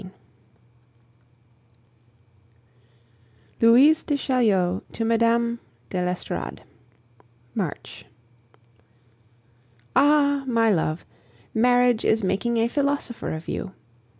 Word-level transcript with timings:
XV. 0.03 0.07
LOUISE 3.61 4.01
DE 4.01 4.15
CHAULIEU 4.17 4.81
TO 4.91 5.05
MME. 5.05 5.59
DE 5.91 6.01
L'ESTORADE 6.01 6.63
March. 7.53 8.07
Ah! 9.95 10.43
my 10.47 10.71
love, 10.71 11.05
marriage 11.53 12.03
is 12.03 12.23
making 12.23 12.57
a 12.57 12.67
philosopher 12.67 13.31
of 13.31 13.47
you! 13.47 13.73